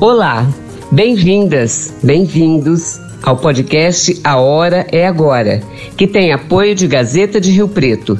[0.00, 0.46] Olá,
[0.92, 5.60] bem-vindas, bem-vindos ao podcast A Hora é Agora,
[5.96, 8.16] que tem apoio de Gazeta de Rio Preto.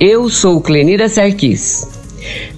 [0.00, 1.88] Eu sou Clenira Sarquis.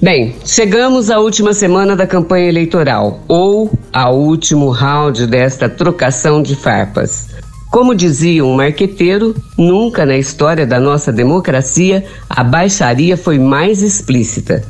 [0.01, 6.57] Bem, chegamos à última semana da campanha eleitoral, ou ao último round desta trocação de
[6.57, 7.29] farpas.
[7.71, 14.65] Como dizia um marqueteiro, nunca na história da nossa democracia a baixaria foi mais explícita.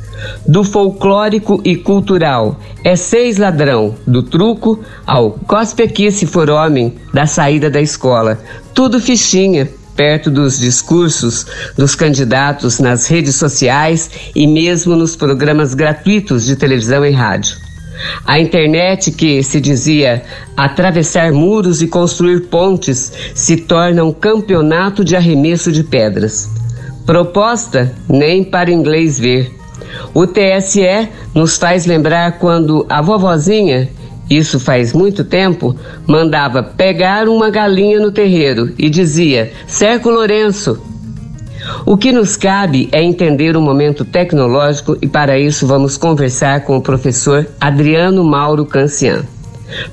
[0.47, 6.95] Do folclórico e cultural, é seis ladrão, do truco ao cospe aqui se for homem,
[7.13, 8.39] da saída da escola.
[8.73, 11.45] Tudo fichinha, perto dos discursos
[11.77, 17.63] dos candidatos nas redes sociais e mesmo nos programas gratuitos de televisão e rádio.
[18.25, 20.23] A internet, que se dizia
[20.57, 26.49] atravessar muros e construir pontes, se torna um campeonato de arremesso de pedras.
[27.05, 29.51] Proposta nem para inglês ver.
[30.13, 33.89] O TSE nos faz lembrar quando a vovozinha,
[34.29, 35.75] isso faz muito tempo,
[36.07, 40.81] mandava pegar uma galinha no terreiro e dizia: Cerco Lourenço,
[41.85, 46.77] o que nos cabe é entender o momento tecnológico e para isso vamos conversar com
[46.77, 49.23] o professor Adriano Mauro Cancian.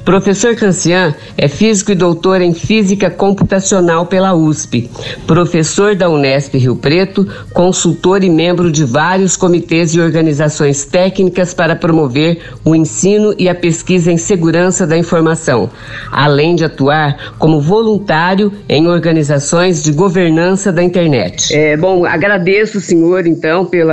[0.05, 4.91] Professor Cancian é físico e doutor em física computacional pela USP,
[5.27, 11.77] professor da Unesp Rio Preto, consultor e membro de vários comitês e organizações técnicas para
[11.77, 15.71] promover o ensino e a pesquisa em segurança da informação,
[16.11, 21.55] além de atuar como voluntário em organizações de governança da internet.
[21.55, 23.91] É, bom, agradeço o senhor então pelo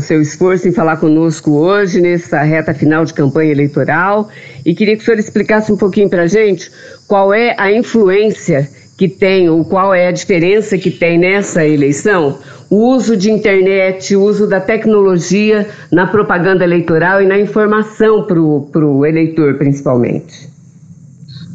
[0.00, 4.28] seu esforço em falar conosco hoje nessa reta final de campanha eleitoral
[4.66, 6.72] e queria que o senhor explicasse um pouquinho para a gente
[7.06, 12.38] qual é a influência que tem, ou qual é a diferença que tem nessa eleição,
[12.68, 18.40] o uso de internet, o uso da tecnologia na propaganda eleitoral e na informação para
[18.40, 20.50] o eleitor, principalmente.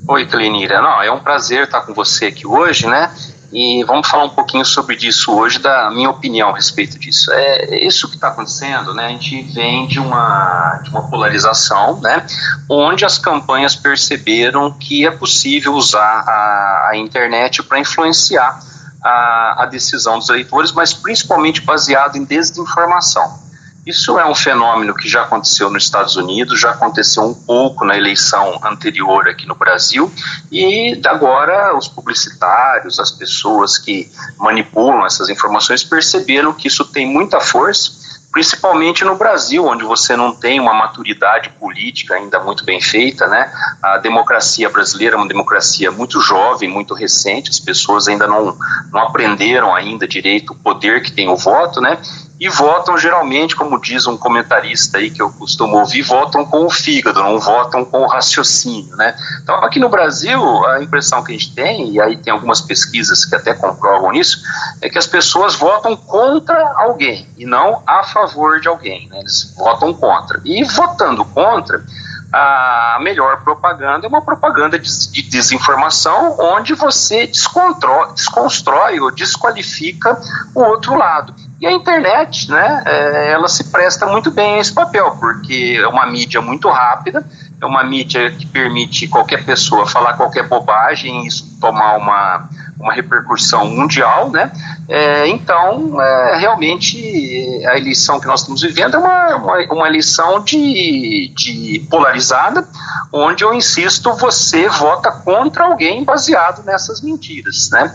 [0.08, 0.82] Oi, Clenira.
[0.82, 3.12] Não, é um prazer estar com você aqui hoje, né?
[3.52, 7.30] E vamos falar um pouquinho sobre isso hoje, da minha opinião a respeito disso.
[7.34, 9.08] É isso que está acontecendo, né?
[9.08, 12.26] A gente vem de uma, de uma polarização, né?
[12.70, 18.60] Onde as campanhas perceberam que é possível usar a, a internet para influenciar
[19.04, 23.51] a, a decisão dos eleitores, mas principalmente baseado em desinformação.
[23.86, 27.98] Isso é um fenômeno que já aconteceu nos Estados Unidos, já aconteceu um pouco na
[27.98, 30.12] eleição anterior aqui no Brasil,
[30.52, 37.40] e agora os publicitários, as pessoas que manipulam essas informações perceberam que isso tem muita
[37.40, 38.00] força,
[38.32, 43.52] principalmente no Brasil, onde você não tem uma maturidade política ainda muito bem feita, né?
[43.82, 48.58] A democracia brasileira é uma democracia muito jovem, muito recente, as pessoas ainda não,
[48.92, 52.00] não aprenderam ainda direito o poder que tem o voto, né?
[52.42, 56.72] E votam geralmente, como diz um comentarista aí que eu costumo ouvir, votam com o
[56.72, 59.16] fígado, não votam com o raciocínio, né?
[59.44, 63.26] Então, aqui no Brasil, a impressão que a gente tem, e aí tem algumas pesquisas
[63.26, 64.42] que até comprovam isso,
[64.82, 69.20] é que as pessoas votam contra alguém e não a favor de alguém, né?
[69.20, 70.42] Eles votam contra.
[70.44, 71.86] E votando contra,
[72.32, 80.18] a melhor propaganda é uma propaganda de, de desinformação onde você desconstrói ou desqualifica
[80.56, 81.34] o outro lado.
[81.60, 85.88] E a internet, né, é, ela se presta muito bem a esse papel, porque é
[85.88, 87.24] uma mídia muito rápida,
[87.62, 92.50] é uma mídia que permite qualquer pessoa falar qualquer bobagem e tomar uma,
[92.82, 94.52] uma repercussão mundial, né?
[94.90, 100.44] É, então, é, realmente, a eleição que nós estamos vivendo é uma, uma, uma, eleição
[100.44, 102.68] de, de polarizada,
[103.12, 107.94] onde eu insisto, você vota contra alguém baseado nessas mentiras, né?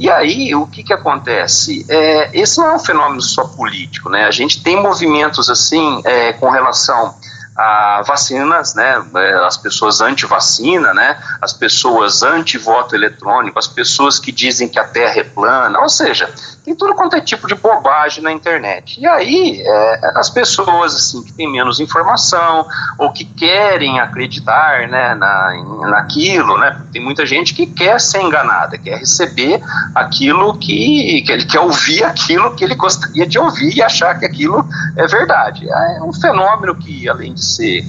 [0.00, 1.84] E aí, o que que acontece?
[1.88, 4.24] É, esse não é um fenômeno só político, né?
[4.24, 7.14] A gente tem movimentos assim é, com relação
[7.56, 14.32] a vacinas, né, é, as pessoas anti-vacina, né, as pessoas anti-voto eletrônico, as pessoas que
[14.32, 16.32] dizem que a Terra é plana, ou seja,
[16.64, 19.00] tem tudo quanto é tipo de bobagem na internet.
[19.00, 22.66] E aí, é, as pessoas assim, que têm menos informação
[22.98, 25.52] ou que querem acreditar né, na,
[25.88, 29.60] naquilo, né, tem muita gente que quer ser enganada, quer receber
[29.94, 34.24] aquilo que, que ele quer ouvir aquilo que ele gostaria de ouvir e achar que
[34.24, 34.64] aquilo
[34.96, 35.68] é verdade.
[35.68, 37.84] É um fenômeno que, além de ser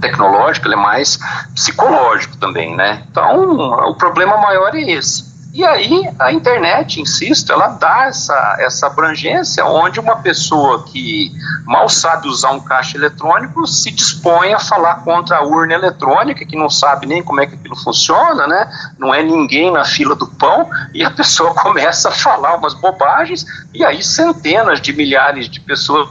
[0.00, 1.18] tecnológico, ele é mais
[1.54, 3.02] psicológico também, né?
[3.10, 5.27] Então, o problema maior é esse.
[5.58, 11.32] E aí a internet, insisto, ela dá essa, essa abrangência onde uma pessoa que
[11.64, 16.56] mal sabe usar um caixa eletrônico se dispõe a falar contra a urna eletrônica, que
[16.56, 18.70] não sabe nem como é que aquilo funciona, né?
[19.00, 23.44] Não é ninguém na fila do pão, e a pessoa começa a falar umas bobagens,
[23.74, 26.08] e aí centenas de milhares de pessoas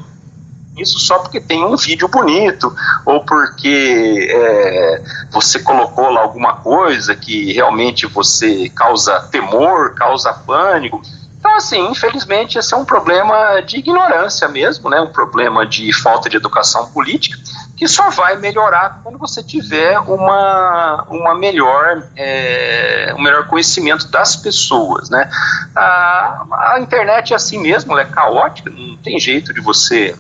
[0.78, 2.74] isso só porque tem um vídeo bonito
[3.06, 5.02] ou porque é,
[5.32, 11.02] você colocou lá alguma coisa que realmente você causa temor, causa pânico.
[11.40, 15.00] Então, assim, infelizmente, esse é um problema de ignorância mesmo, né?
[15.00, 17.38] um problema de falta de educação política,
[17.76, 24.36] que só vai melhorar quando você tiver uma, uma melhor, é, um melhor conhecimento das
[24.36, 25.10] pessoas.
[25.10, 25.30] Né?
[25.76, 30.16] A, a internet é assim mesmo, ela é caótica, não tem jeito de você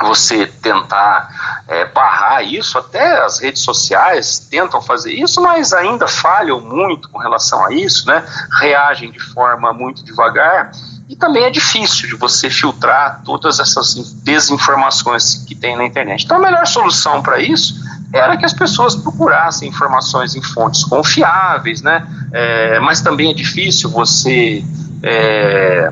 [0.00, 6.60] você tentar é, barrar isso, até as redes sociais tentam fazer isso, mas ainda falham
[6.60, 8.24] muito com relação a isso, né?
[8.60, 10.70] reagem de forma muito devagar.
[11.08, 13.94] E também é difícil de você filtrar todas essas
[14.24, 16.24] desinformações que tem na internet.
[16.24, 17.74] Então, a melhor solução para isso
[18.12, 22.06] era que as pessoas procurassem informações em fontes confiáveis, né?
[22.32, 24.64] É, mas também é difícil você
[25.02, 25.90] é,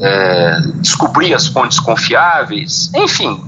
[0.00, 3.42] é, descobrir as fontes confiáveis, enfim,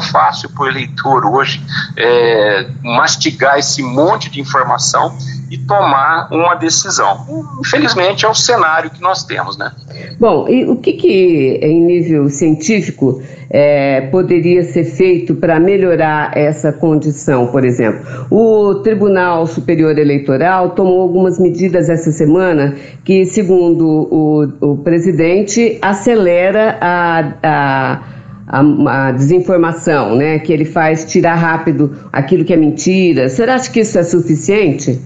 [0.00, 1.62] fácil para o eleitor hoje
[1.96, 5.16] é, mastigar esse monte de informação
[5.52, 7.26] e tomar uma decisão.
[7.60, 9.70] Infelizmente é o cenário que nós temos, né?
[10.18, 16.72] Bom, e o que, que em nível científico é, poderia ser feito para melhorar essa
[16.72, 18.26] condição, por exemplo?
[18.30, 22.74] O Tribunal Superior Eleitoral tomou algumas medidas essa semana
[23.04, 28.02] que, segundo o, o presidente, acelera a, a
[28.52, 30.38] a, a, desinformação, né?
[30.38, 33.28] Que ele faz tirar rápido aquilo que é mentira.
[33.30, 35.00] Será que isso é suficiente?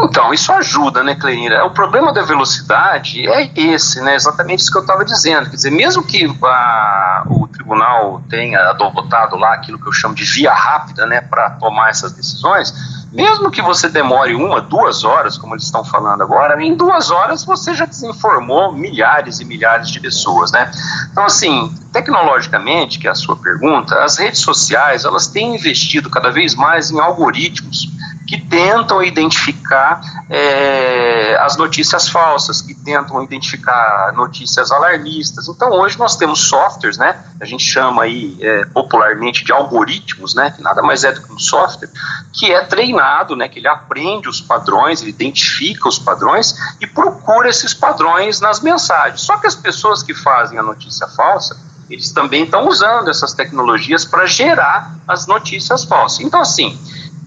[0.00, 1.64] Então, isso ajuda, né, Cleira?
[1.64, 4.14] O problema da velocidade é esse, né?
[4.14, 5.50] Exatamente isso que eu estava dizendo.
[5.50, 10.24] Quer dizer, mesmo que a, o tribunal tenha adotado lá aquilo que eu chamo de
[10.24, 12.72] via rápida, né, para tomar essas decisões,
[13.12, 17.44] mesmo que você demore uma, duas horas, como eles estão falando agora, em duas horas
[17.44, 20.70] você já desinformou milhares e milhares de pessoas, né?
[21.10, 26.30] Então, assim, tecnologicamente, que é a sua pergunta, as redes sociais, elas têm investido cada
[26.30, 27.88] vez mais em algoritmos
[28.28, 35.48] que tentam identificar é, as notícias falsas, que tentam identificar notícias alarmistas.
[35.48, 37.24] Então, hoje nós temos softwares, né?
[37.40, 40.50] A gente chama aí é, popularmente de algoritmos, né?
[40.50, 41.88] Que nada mais é do que um software
[42.30, 43.48] que é treinado, né?
[43.48, 49.22] Que ele aprende os padrões, ele identifica os padrões e procura esses padrões nas mensagens.
[49.22, 51.56] Só que as pessoas que fazem a notícia falsa
[51.88, 56.20] eles também estão usando essas tecnologias para gerar as notícias falsas.
[56.20, 56.78] Então, assim,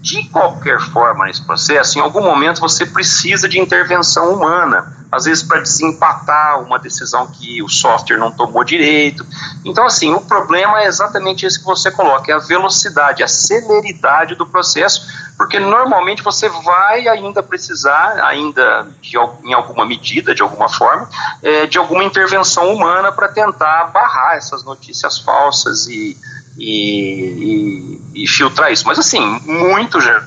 [0.02, 5.44] de qualquer forma nesse processo, em algum momento você precisa de intervenção humana, às vezes
[5.44, 9.24] para desempatar uma decisão que o software não tomou direito.
[9.64, 14.34] Então, assim, o problema é exatamente esse que você coloca, é a velocidade, a celeridade
[14.34, 15.06] do processo,
[15.36, 21.08] porque normalmente você vai ainda precisar, ainda de, em alguma medida, de alguma forma,
[21.42, 26.18] é, de alguma intervenção humana para tentar barrar essas notícias falsas e
[26.58, 28.86] e, e, e filtrar isso.
[28.86, 30.22] Mas assim, muito já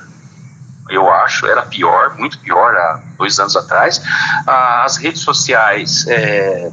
[0.88, 4.00] eu acho, era pior, muito pior há dois anos atrás.
[4.46, 6.70] As redes sociais é,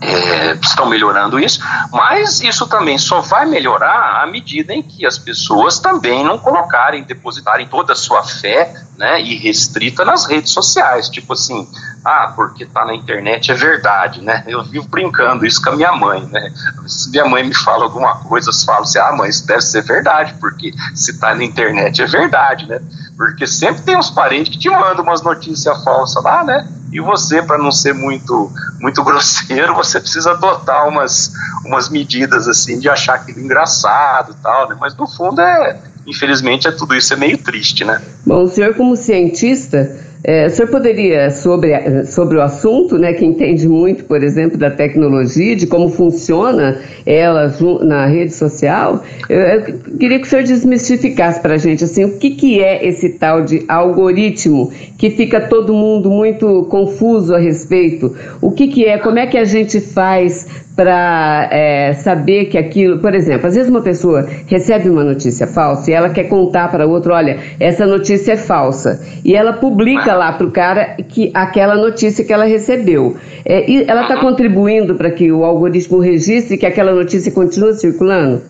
[0.00, 1.60] é, estão melhorando isso,
[1.90, 7.04] mas isso também só vai melhorar à medida em que as pessoas também não colocarem,
[7.04, 11.08] depositarem toda a sua fé né, irrestrita nas redes sociais.
[11.08, 11.68] Tipo assim,
[12.04, 14.44] ah, porque tá na internet é verdade, né?
[14.46, 16.52] Eu vivo brincando isso com a minha mãe, né?
[16.86, 19.82] Se minha mãe me fala alguma coisa, eu falo assim, ah, mãe, isso deve ser
[19.82, 22.80] verdade, porque se tá na internet é verdade, né?
[23.16, 26.68] Porque sempre tem uns parentes que te mandam umas notícias falsas lá, né?
[26.92, 31.32] E você, para não ser muito muito grosseiro, você precisa adotar umas,
[31.64, 34.76] umas medidas assim de achar aquilo engraçado e tal, né?
[34.78, 38.00] Mas no fundo é, infelizmente, é tudo isso é meio triste, né?
[38.26, 39.90] Bom, o senhor como cientista
[40.24, 44.70] é, o senhor poderia, sobre, sobre o assunto, né, que entende muito, por exemplo, da
[44.70, 51.40] tecnologia, de como funciona ela na rede social, eu, eu queria que o senhor desmistificasse
[51.40, 55.74] para a gente assim, o que, que é esse tal de algoritmo que fica todo
[55.74, 58.16] mundo muito confuso a respeito.
[58.40, 62.98] O que, que é, como é que a gente faz para é, saber que aquilo,
[62.98, 66.86] por exemplo, às vezes uma pessoa recebe uma notícia falsa e ela quer contar para
[66.86, 71.76] outro, olha, essa notícia é falsa, e ela publica lá para o cara que aquela
[71.76, 73.16] notícia que ela recebeu.
[73.44, 78.42] É, e ela está contribuindo para que o algoritmo registre que aquela notícia continue circulando?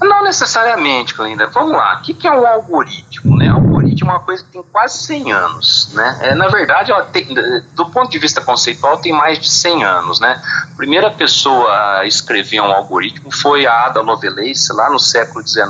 [0.00, 1.46] Não necessariamente, Clinda.
[1.46, 1.98] Vamos lá.
[1.98, 3.36] O que, que é um algoritmo?
[3.36, 3.46] Né?
[3.48, 5.90] algoritmo é uma coisa que tem quase 100 anos.
[5.92, 6.18] Né?
[6.22, 7.26] É, na verdade, tem,
[7.74, 10.20] do ponto de vista conceitual, tem mais de 100 anos.
[10.20, 10.40] Né?
[10.72, 15.66] A primeira pessoa a escrever um algoritmo foi a Ada Lovelace, lá no século XIX,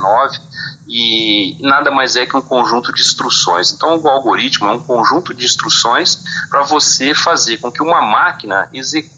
[0.87, 3.73] e nada mais é que um conjunto de instruções.
[3.73, 8.69] Então, o algoritmo é um conjunto de instruções para você fazer com que uma máquina
[8.73, 9.17] execute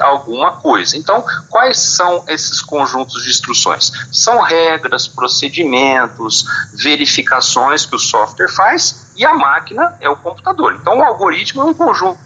[0.00, 0.96] alguma coisa.
[0.96, 3.92] Então, quais são esses conjuntos de instruções?
[4.10, 6.44] São regras, procedimentos,
[6.74, 10.74] verificações que o software faz e a máquina é o computador.
[10.74, 12.25] Então, o algoritmo é um conjunto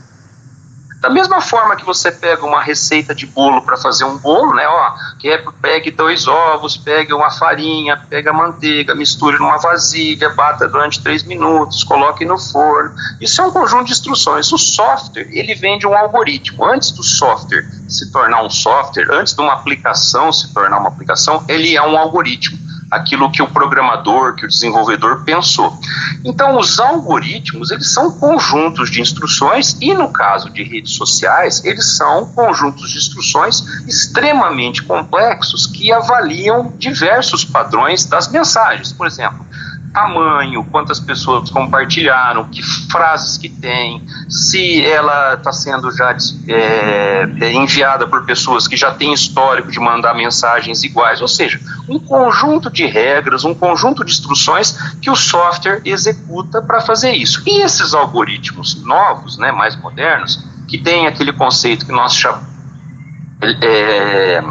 [1.00, 4.68] da mesma forma que você pega uma receita de bolo para fazer um bolo, né?
[4.68, 10.68] Ó, que é, pegue dois ovos, pegue uma farinha, pega manteiga, misture numa vasilha, bata
[10.68, 12.94] durante três minutos, coloque no forno.
[13.18, 14.52] Isso é um conjunto de instruções.
[14.52, 16.64] O software, ele vem de um algoritmo.
[16.66, 21.42] Antes do software se tornar um software, antes de uma aplicação se tornar uma aplicação,
[21.48, 25.78] ele é um algoritmo aquilo que o programador, que o desenvolvedor pensou.
[26.24, 31.96] Então, os algoritmos, eles são conjuntos de instruções e no caso de redes sociais, eles
[31.96, 38.92] são conjuntos de instruções extremamente complexos que avaliam diversos padrões das mensagens.
[38.92, 39.46] Por exemplo,
[39.92, 46.16] tamanho, quantas pessoas compartilharam, que frases que tem, se ela está sendo já
[46.48, 51.60] é, é, enviada por pessoas que já têm histórico de mandar mensagens iguais, ou seja,
[51.88, 57.42] um conjunto de regras, um conjunto de instruções que o software executa para fazer isso.
[57.46, 62.50] E esses algoritmos novos, né, mais modernos, que tem aquele conceito que nós chamamos
[63.42, 64.42] é,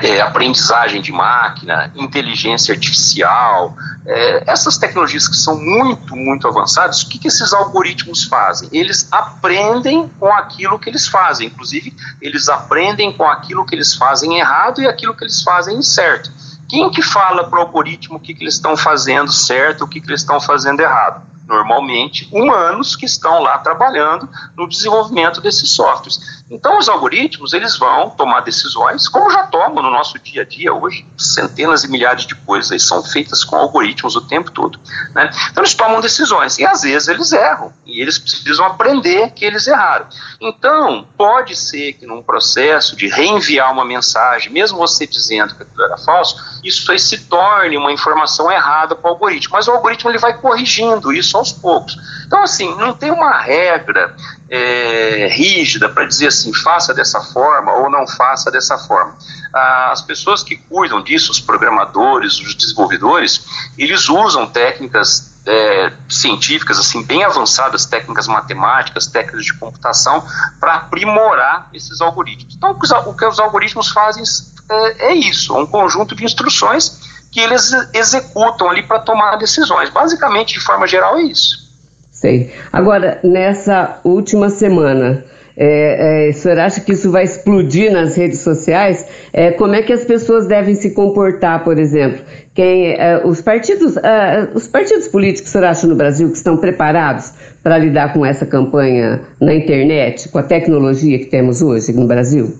[0.00, 7.08] é, aprendizagem de máquina, inteligência artificial, é, essas tecnologias que são muito, muito avançadas, o
[7.08, 8.68] que, que esses algoritmos fazem?
[8.72, 14.38] Eles aprendem com aquilo que eles fazem, inclusive eles aprendem com aquilo que eles fazem
[14.38, 16.30] errado e aquilo que eles fazem certo.
[16.68, 20.00] Quem que fala para o algoritmo o que, que eles estão fazendo certo, o que,
[20.00, 21.31] que eles estão fazendo errado?
[21.52, 26.42] Normalmente humanos que estão lá trabalhando no desenvolvimento desses softwares.
[26.50, 30.72] Então os algoritmos eles vão tomar decisões, como já tomam no nosso dia a dia
[30.72, 34.78] hoje, centenas e milhares de coisas são feitas com algoritmos o tempo todo.
[35.14, 35.30] Né?
[35.50, 39.66] Então eles tomam decisões e às vezes eles erram e eles precisam aprender que eles
[39.66, 40.06] erraram.
[40.40, 45.84] Então pode ser que num processo de reenviar uma mensagem, mesmo você dizendo que aquilo
[45.84, 50.10] era falso, isso aí se torne uma informação errada para o algoritmo, mas o algoritmo
[50.10, 51.98] ele vai corrigindo isso aos poucos.
[52.26, 54.16] Então, assim, não tem uma regra
[54.48, 59.16] é, rígida para dizer assim, faça dessa forma ou não faça dessa forma.
[59.52, 63.44] As pessoas que cuidam disso, os programadores, os desenvolvedores,
[63.76, 70.24] eles usam técnicas é, científicas assim bem avançadas, técnicas matemáticas, técnicas de computação,
[70.60, 72.54] para aprimorar esses algoritmos.
[72.54, 74.22] Então, o que os algoritmos fazem
[74.70, 77.01] é, é isso, um conjunto de instruções
[77.32, 79.88] que eles executam ali para tomar decisões.
[79.88, 81.62] Basicamente, de forma geral, é isso.
[82.10, 82.52] Sei.
[82.70, 85.24] Agora, nessa última semana,
[85.56, 89.06] é, é, o senhor acha que isso vai explodir nas redes sociais?
[89.32, 92.20] É, como é que as pessoas devem se comportar, por exemplo?
[92.54, 96.58] Quem, é, os, partidos, é, os partidos políticos, o senhor acha, no Brasil, que estão
[96.58, 102.06] preparados para lidar com essa campanha na internet, com a tecnologia que temos hoje no
[102.06, 102.58] Brasil?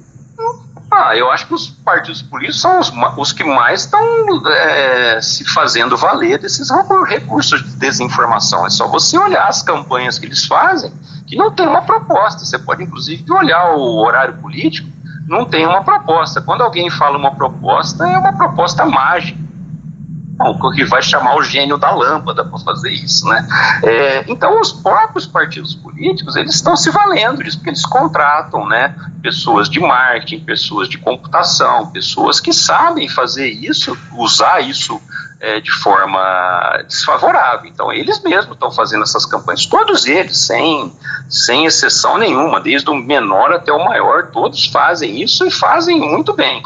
[0.94, 5.42] Ah, eu acho que os partidos políticos são os, os que mais estão é, se
[5.42, 6.68] fazendo valer desses
[7.06, 8.66] recursos de desinformação.
[8.66, 10.92] É só você olhar as campanhas que eles fazem,
[11.26, 12.44] que não tem uma proposta.
[12.44, 14.86] Você pode, inclusive, olhar o horário político,
[15.26, 16.42] não tem uma proposta.
[16.42, 19.51] Quando alguém fala uma proposta, é uma proposta mágica
[20.74, 23.46] que vai chamar o gênio da lâmpada para fazer isso, né?
[23.82, 28.94] É, então os próprios partidos políticos eles estão se valendo disso porque eles contratam, né?
[29.22, 35.00] Pessoas de marketing, pessoas de computação, pessoas que sabem fazer isso, usar isso
[35.40, 37.68] é, de forma desfavorável.
[37.68, 40.92] Então eles mesmos estão fazendo essas campanhas, todos eles, sem
[41.28, 46.34] sem exceção nenhuma, desde o menor até o maior, todos fazem isso e fazem muito
[46.34, 46.62] bem.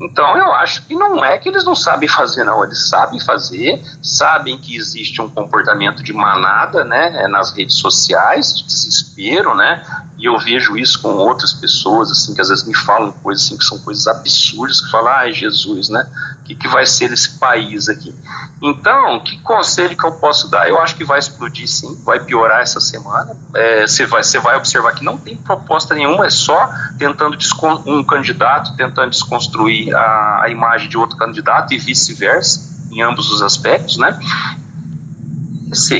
[0.00, 2.64] Então eu acho que não é que eles não sabem fazer, não.
[2.64, 8.64] Eles sabem fazer, sabem que existe um comportamento de manada, né, nas redes sociais, de
[8.64, 9.84] desespero, né,
[10.22, 13.58] e eu vejo isso com outras pessoas, assim, que às vezes me falam coisas assim
[13.58, 17.40] que são coisas absurdas, que falam, ai Jesus, né, o que, que vai ser esse
[17.40, 18.14] país aqui?
[18.62, 20.68] Então, que conselho que eu posso dar?
[20.68, 23.36] Eu acho que vai explodir sim, vai piorar essa semana.
[23.52, 27.36] É, você é, vai, vai observar que não tem proposta nenhuma, é só tentando
[27.84, 33.42] um candidato tentando desconstruir a, a imagem de outro candidato e vice-versa, em ambos os
[33.42, 34.16] aspectos, né?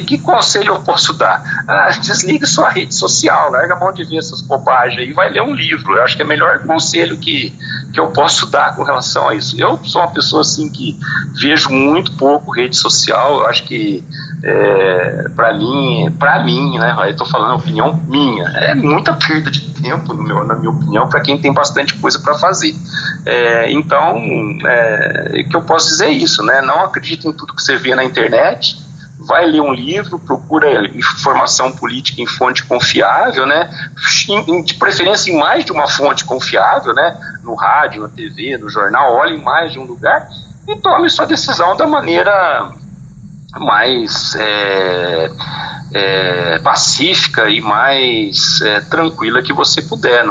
[0.04, 1.64] Que conselho eu posso dar?
[1.66, 5.42] Ah, desliga sua rede social, larga a mão de ver essas bobagens e vai ler
[5.42, 5.96] um livro.
[5.96, 7.56] Eu acho que é o melhor conselho que,
[7.92, 9.58] que eu posso dar com relação a isso.
[9.58, 10.98] Eu sou uma pessoa assim que
[11.40, 14.04] vejo muito pouco rede social, eu acho que
[14.42, 19.50] é, para mim, para mim, né, eu estou falando a opinião minha, é muita perda
[19.50, 22.74] de tempo, meu, na minha opinião, para quem tem bastante coisa para fazer.
[23.24, 24.20] É, então,
[24.66, 27.94] é, que eu posso dizer é isso, né, não acredite em tudo que você vê
[27.94, 28.81] na internet,
[29.26, 33.70] vai ler um livro, procura informação política em fonte confiável, né?
[34.64, 37.16] De preferência em mais de uma fonte confiável, né?
[37.42, 40.28] No rádio, na TV, no jornal, olhe em mais de um lugar
[40.66, 42.72] e tome sua decisão da maneira
[43.58, 45.30] mais é,
[45.92, 50.24] é, pacífica e mais é, tranquila que você puder.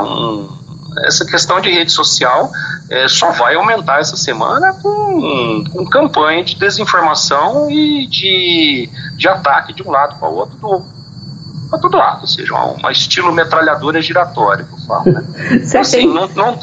[1.05, 2.51] Essa questão de rede social
[2.89, 4.89] é, só vai aumentar essa semana com,
[5.71, 10.85] com campanha de desinformação e de, de ataque de um lado para o outro
[11.69, 15.09] para todo lado, ou seja, um estilo metralhadora giratória que eu falo.
[15.09, 15.23] Né?
[15.63, 16.59] Então, assim, não, não,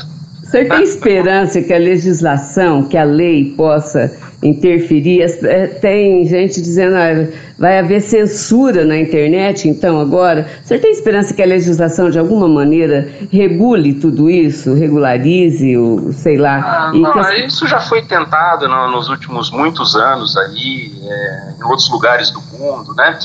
[0.48, 4.10] você tem esperança que a legislação, que a lei possa
[4.42, 5.20] interferir?
[5.44, 7.28] É, tem gente dizendo ah,
[7.58, 10.48] vai haver censura na internet, então agora.
[10.64, 16.38] Você tem esperança que a legislação de alguma maneira regule tudo isso, regularize, ou, sei
[16.38, 16.56] lá?
[16.56, 17.44] Ah, não, as...
[17.44, 22.40] Isso já foi tentado no, nos últimos muitos anos aí, é, em outros lugares do
[22.40, 23.18] mundo, né?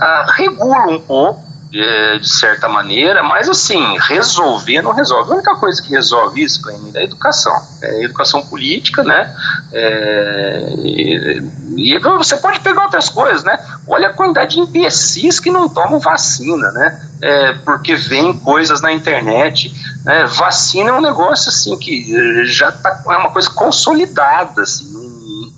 [0.00, 5.30] Ah, regula um pouco de, de, certa maneira, mas assim, resolver não resolve.
[5.30, 7.54] A única coisa que resolve isso, Cleide, é a educação.
[7.82, 9.34] É a educação política, né?
[9.72, 11.42] É, e,
[11.76, 13.58] e, você pode pegar outras coisas, né?
[13.86, 17.02] Olha a quantidade de imbecis que não tomam vacina, né?
[17.20, 19.72] É, porque vem coisas na internet.
[20.04, 20.24] Né?
[20.26, 24.62] Vacina é um negócio assim que já tá, é uma coisa consolidada.
[24.62, 25.52] Assim,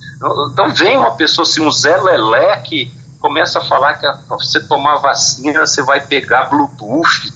[0.53, 5.67] então vem uma pessoa assim, um Zé Leleque começa a falar que você tomar vacina,
[5.67, 7.33] você vai pegar Bluetooth,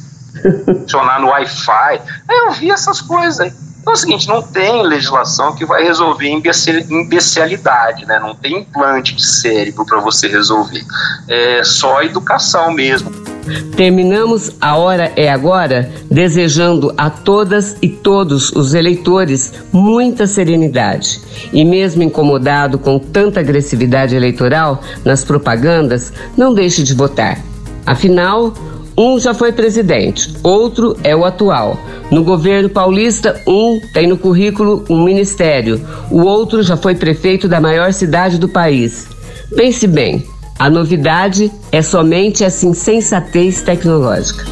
[0.65, 2.01] funcionar no Wi-Fi.
[2.29, 3.53] Eu vi essas coisas aí.
[3.81, 8.19] Então é o seguinte, não tem legislação que vai resolver imbecilidade, né?
[8.19, 10.83] Não tem implante de cérebro para você resolver.
[11.29, 13.34] É só educação mesmo.
[13.77, 21.21] Terminamos a hora é agora desejando a todas e todos os eleitores muita serenidade.
[21.53, 27.43] E mesmo incomodado com tanta agressividade eleitoral nas propagandas, não deixe de votar.
[27.87, 28.55] Afinal,
[28.97, 31.77] um já foi presidente, outro é o atual.
[32.11, 37.61] No governo paulista, um tem no currículo um ministério, o outro já foi prefeito da
[37.61, 39.09] maior cidade do país.
[39.57, 40.25] Pense bem,
[40.59, 44.45] a novidade é somente essa insensatez tecnológica.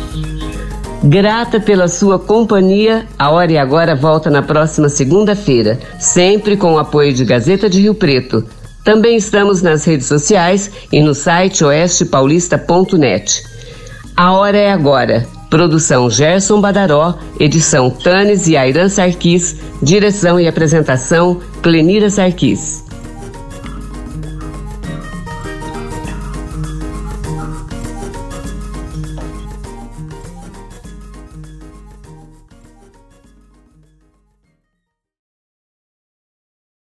[1.05, 6.79] Grata pela sua companhia, a Hora e Agora volta na próxima segunda-feira, sempre com o
[6.79, 8.45] apoio de Gazeta de Rio Preto.
[8.85, 13.43] Também estamos nas redes sociais e no site oestepaulista.net.
[14.17, 15.27] A Hora é Agora.
[15.51, 22.82] Produção Gerson Badaró, edição Tanes e Airan Sarquis, direção e apresentação Clenira Sarquis.